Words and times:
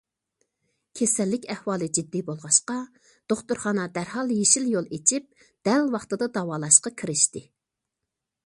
كېسەللىك 0.99 1.43
ئەھۋالى 1.55 1.89
جىددىي 1.97 2.23
بولغاچقا، 2.29 2.79
دوختۇرخانا 3.33 3.87
دەرھال 3.99 4.35
يېشىل 4.39 4.67
يول 4.73 4.91
ئېچىپ، 4.99 5.47
دەل 5.69 5.89
ۋاقتىدا 5.97 6.33
داۋالاشقا 6.39 6.95
كىرىشتى. 7.03 7.49